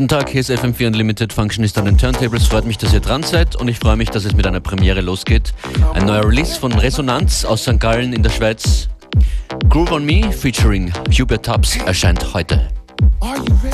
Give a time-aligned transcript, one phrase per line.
[0.00, 2.46] Guten Tag, hier ist FM4 Unlimited Functionist an den Turntables.
[2.46, 5.02] Freut mich, dass ihr dran seid und ich freue mich, dass es mit einer Premiere
[5.02, 5.52] losgeht.
[5.92, 7.78] Ein neuer Release von Resonanz aus St.
[7.78, 8.88] Gallen in der Schweiz.
[9.68, 12.66] Groove on Me featuring Hubert Tubbs erscheint heute.
[13.20, 13.69] Are you ready?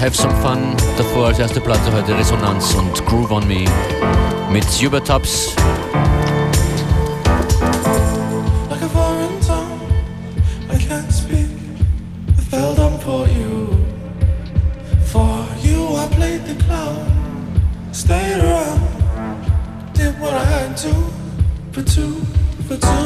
[0.00, 0.74] have some fun.
[0.96, 3.64] Davor als erste Platte heute Resonanz und Groove on Me
[4.50, 5.08] mit Hubert
[17.92, 18.80] Stayed around,
[19.92, 20.94] did what I had to,
[21.72, 22.22] for two,
[22.68, 22.97] for two.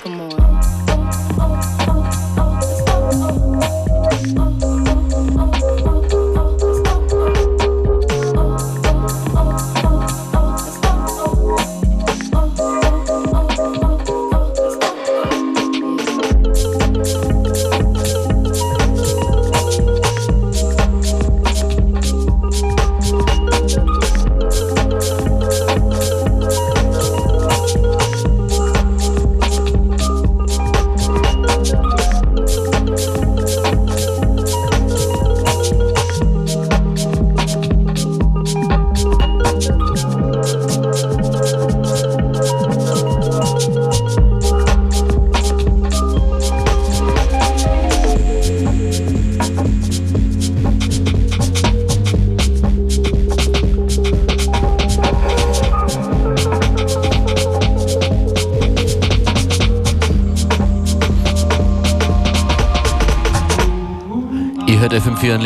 [0.00, 0.39] Sycamore.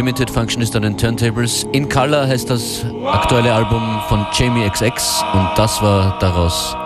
[0.05, 1.67] FM4 Unlimited Functionist an den Turntables.
[1.73, 6.77] In Color heißt das aktuelle Album von Jamie XX und das war daraus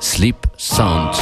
[0.00, 1.16] Sleep Sound.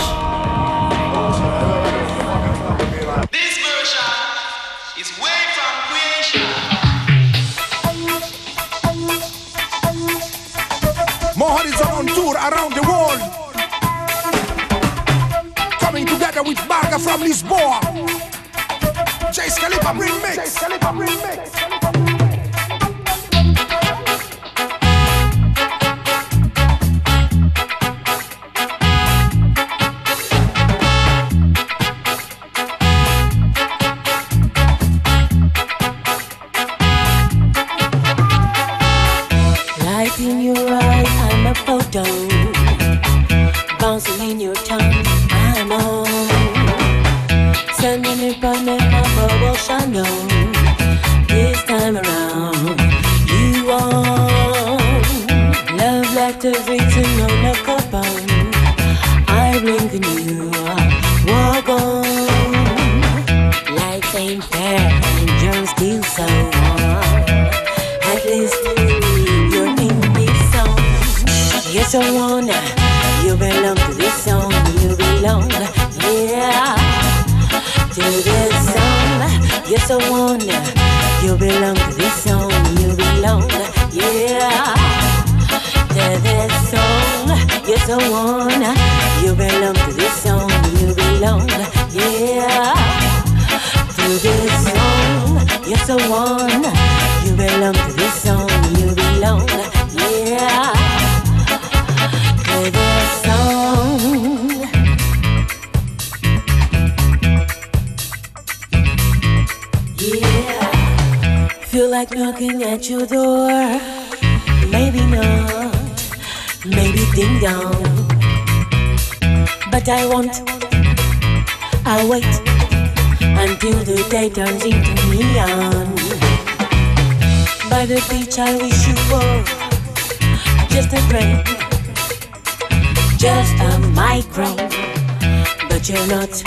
[135.89, 136.43] You're not,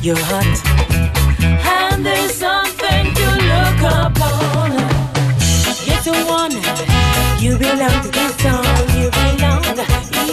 [0.00, 0.46] you're hot
[1.42, 4.70] and there's something to look upon.
[5.82, 6.52] You're the one,
[7.42, 8.62] you belong to this song,
[8.94, 9.64] you belong,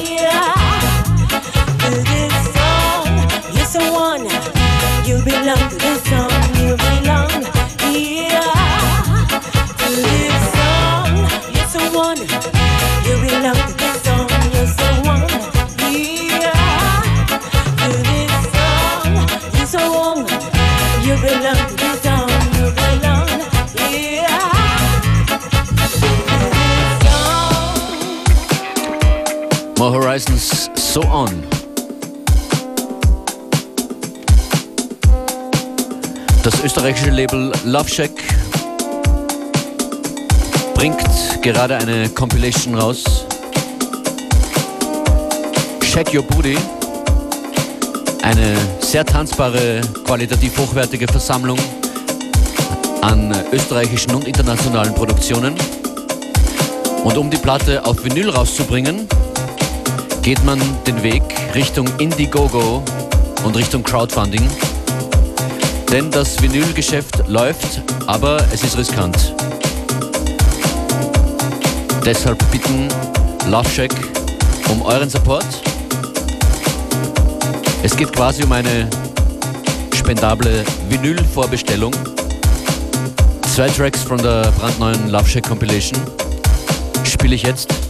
[0.05, 0.53] yeah.
[1.81, 3.09] To this song,
[3.55, 4.25] you're the one,
[5.07, 6.29] you belong to this song,
[6.61, 7.41] you belong,
[7.89, 8.53] yeah.
[9.79, 11.09] To this song,
[11.55, 12.21] you're the one,
[13.07, 13.72] you belong
[30.13, 31.27] Horizons, So On.
[36.43, 38.11] Das österreichische Label Love Shack
[40.75, 41.01] bringt
[41.41, 43.25] gerade eine Compilation raus.
[45.81, 46.59] Shack Your Booty.
[48.21, 51.57] Eine sehr tanzbare, qualitativ hochwertige Versammlung
[53.01, 55.55] an österreichischen und internationalen Produktionen.
[57.03, 59.07] Und um die Platte auf Vinyl rauszubringen,
[60.23, 61.21] geht man den Weg
[61.53, 62.81] Richtung Indiegogo
[63.43, 64.49] und Richtung Crowdfunding.
[65.91, 69.35] Denn das Vinylgeschäft läuft, aber es ist riskant.
[72.05, 72.87] Deshalb bitten
[73.49, 73.91] Love Shack
[74.69, 75.45] um euren Support.
[77.83, 78.87] Es geht quasi um eine
[79.93, 81.93] spendable Vinyl-Vorbestellung.
[83.53, 85.99] Zwei Tracks von der brandneuen Love Shack Compilation
[87.03, 87.82] spiele ich jetzt.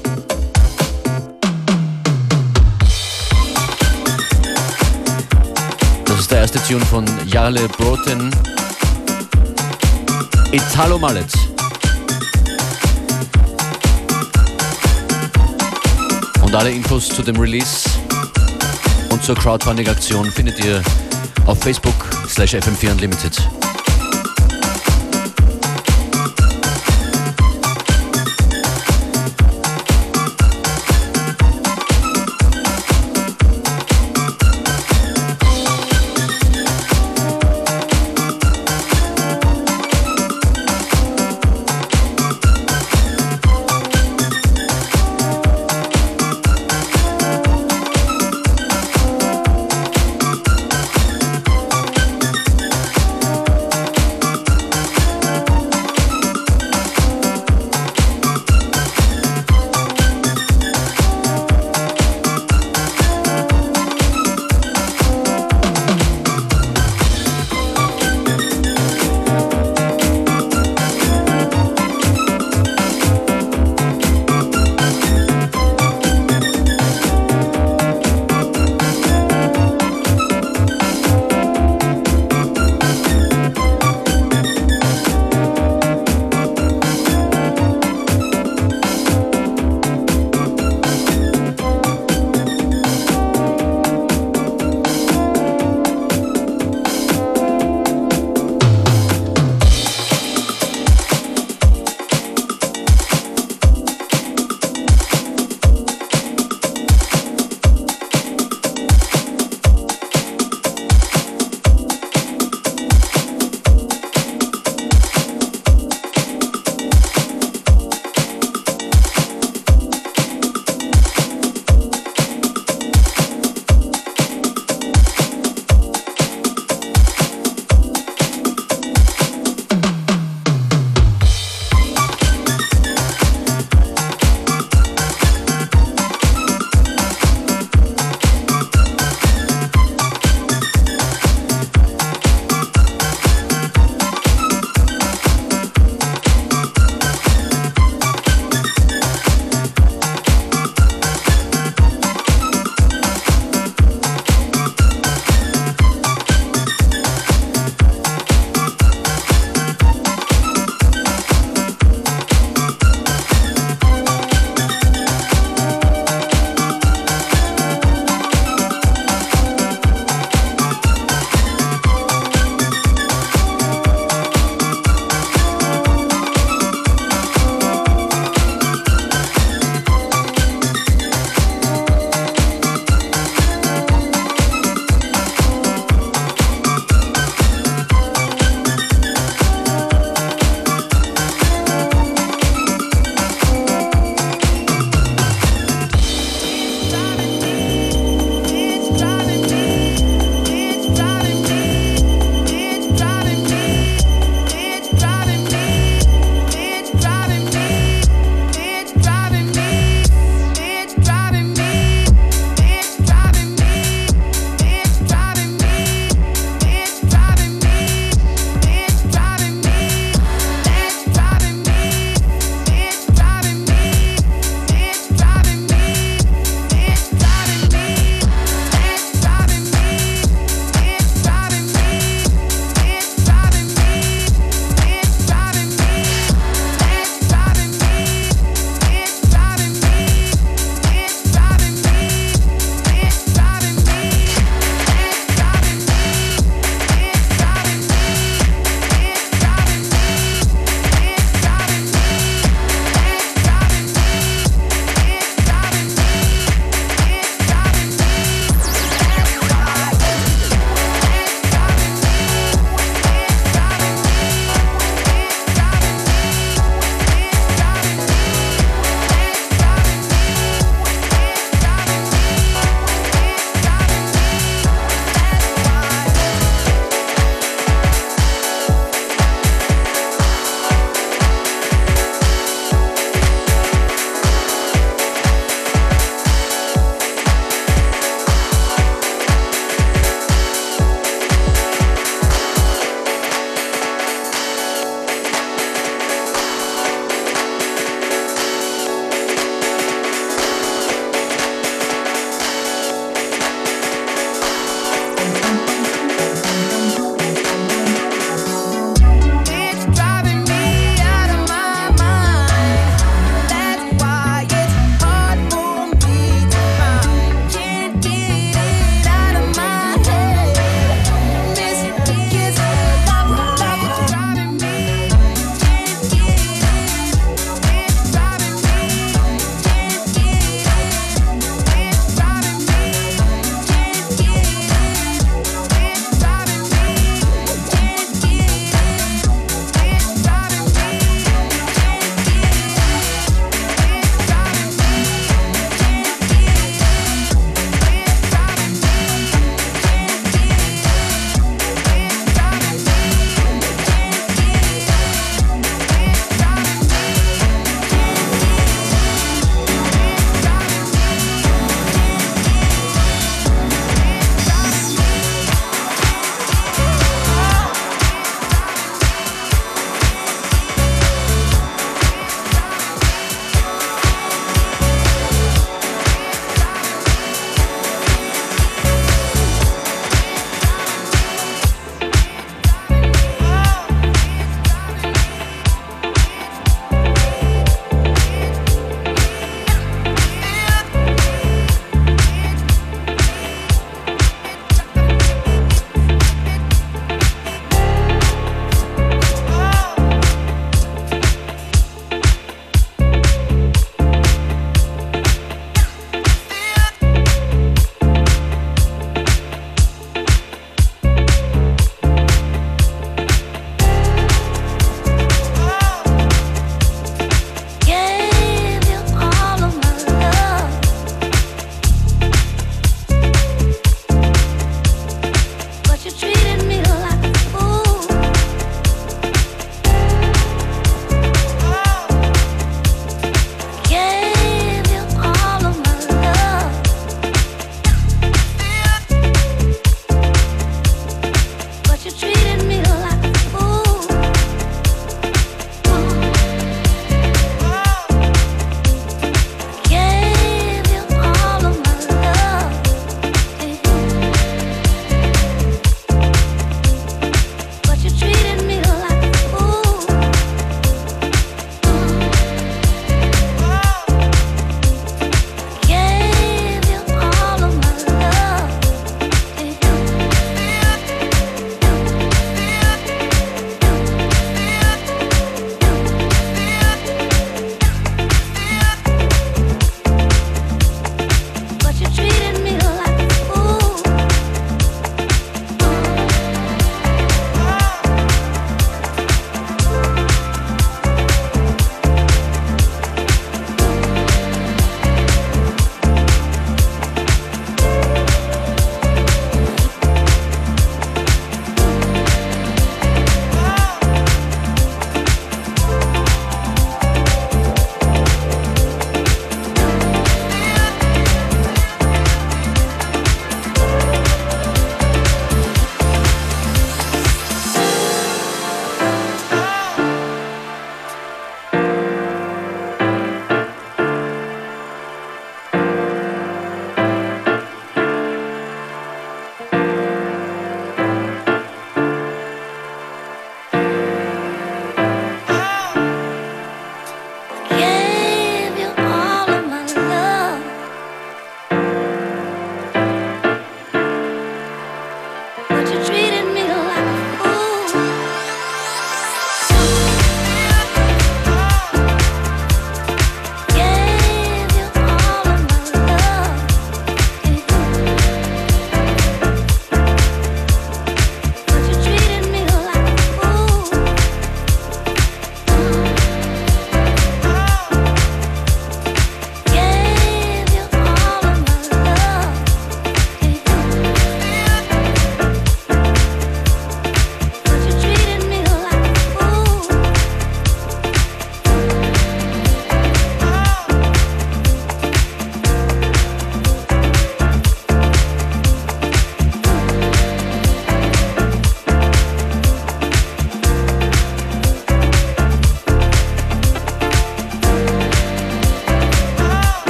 [6.34, 8.32] Der erste Tune von Jarle Broten.
[10.52, 11.32] Italo Mallet.
[16.41, 17.88] Und alle Infos zu dem Release
[19.12, 20.82] und zur Crowdfunding-Aktion findet ihr
[21.46, 23.62] auf Facebook slash FM4 Unlimited.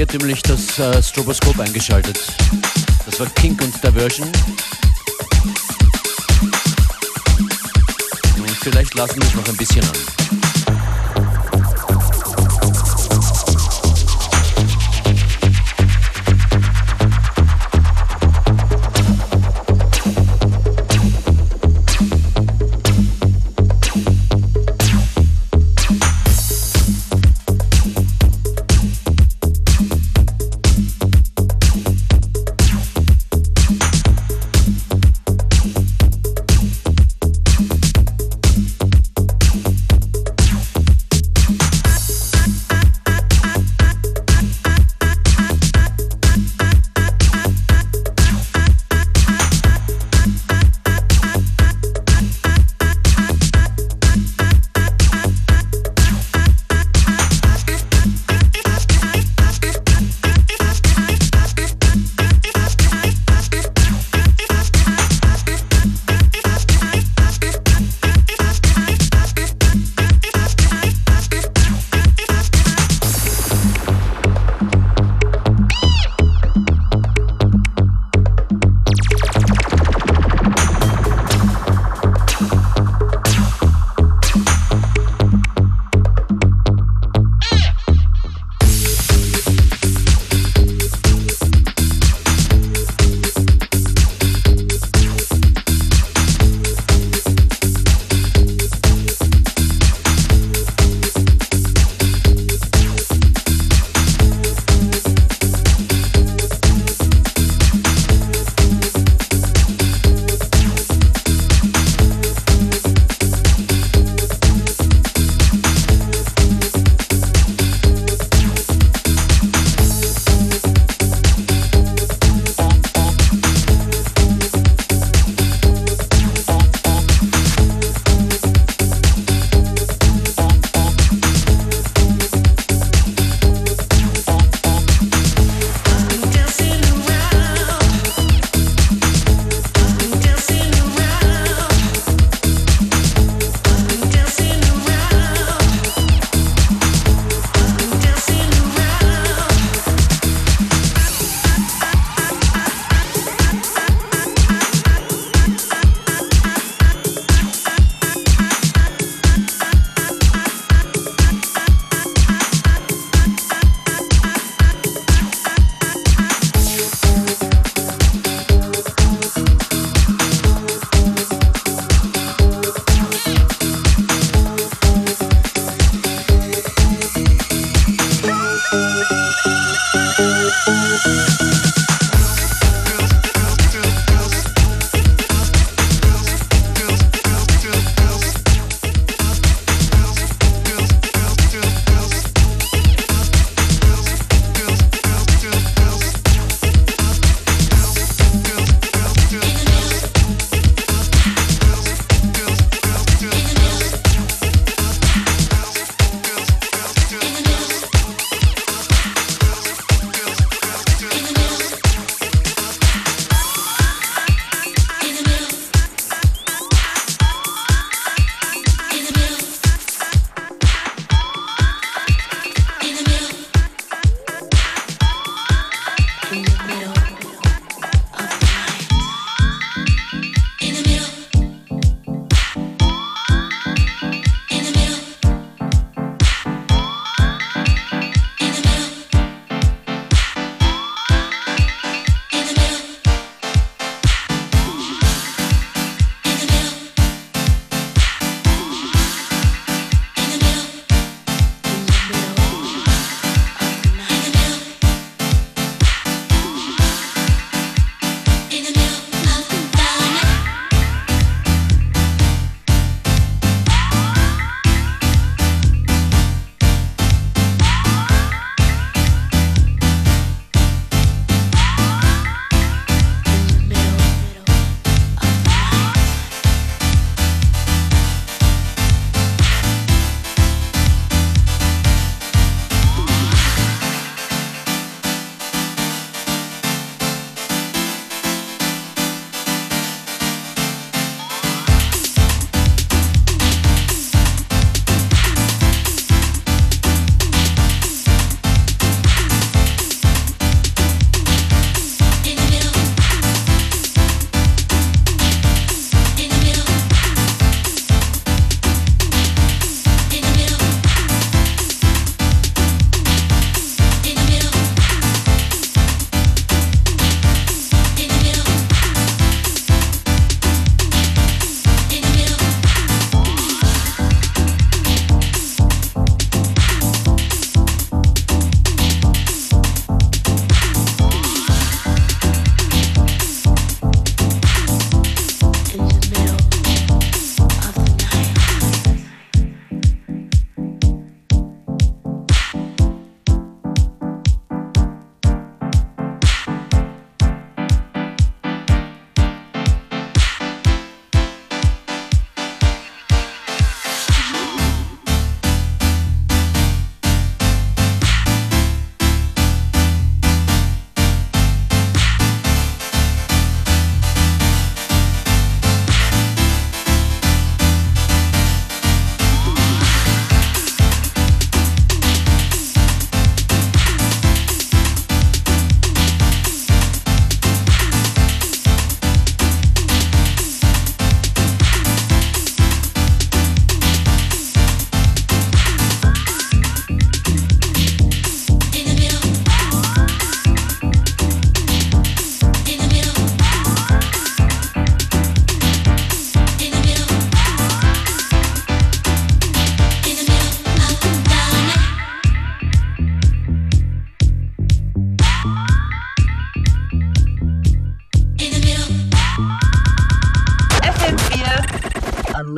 [0.00, 2.18] Hat irrtümlich das äh, Stroboskop eingeschaltet.
[3.04, 4.28] Das war Kink und Diversion.
[8.38, 10.39] Und vielleicht lassen wir es noch ein bisschen an.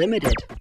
[0.02, 0.51] Limited.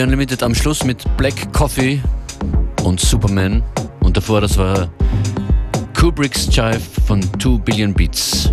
[0.00, 2.00] FM4 Unlimited am Schluss mit Black Coffee
[2.84, 3.62] und Superman.
[4.00, 4.88] Und davor, das war
[5.98, 8.50] Kubrick's Jive von 2 Billion Beats.